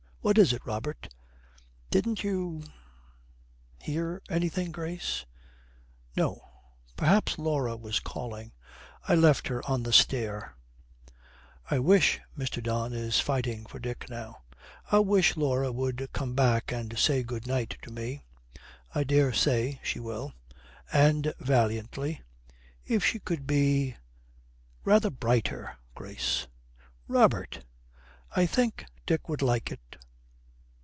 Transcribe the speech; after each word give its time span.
'What 0.23 0.37
is 0.37 0.53
it, 0.53 0.63
Robert?' 0.67 1.09
'Didn't 1.89 2.23
you 2.23 2.63
hear 3.81 4.21
anything, 4.29 4.71
Grace?' 4.71 5.25
'No. 6.15 6.47
Perhaps 6.95 7.39
Laura 7.39 7.75
was 7.75 7.99
calling; 7.99 8.51
I 9.07 9.15
left 9.15 9.47
her 9.47 9.65
on 9.67 9.81
the 9.81 9.91
stair.' 9.91 10.55
'I 11.71 11.79
wish,' 11.79 12.19
Mr. 12.37 12.61
Don 12.61 12.93
is 12.93 13.19
fighting 13.19 13.65
for 13.65 13.79
Dick 13.79 14.11
now, 14.11 14.43
'I 14.91 14.99
wish 14.99 15.35
Laura 15.35 15.71
would 15.71 16.07
come 16.13 16.35
back 16.35 16.71
and 16.71 16.95
say 16.99 17.23
good 17.23 17.47
night 17.47 17.79
to 17.81 17.89
me.' 17.91 18.21
'I 18.93 19.05
daresay 19.05 19.79
she 19.81 19.99
will.' 19.99 20.33
'And,' 20.93 21.33
valiantly, 21.39 22.21
'if 22.85 23.03
she 23.03 23.17
could 23.17 23.47
be 23.47 23.95
rather 24.85 25.09
brighter, 25.09 25.77
Grace.' 25.95 26.45
'Robert!' 27.07 27.65
'I 28.35 28.45
think 28.45 28.85
Dick 29.07 29.27
would 29.27 29.41
like 29.41 29.71
it.' 29.71 29.79